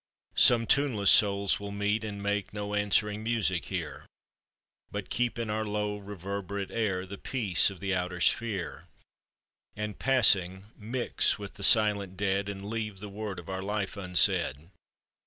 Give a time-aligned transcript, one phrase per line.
[0.39, 4.07] Some tuneless souls will meet, and make No answering music here,
[4.89, 8.87] But keep in our low, reverberate air, The peace of the outer sphere,
[9.75, 14.71] And passing, mix with the silent dead And leave the word of our life unsaid.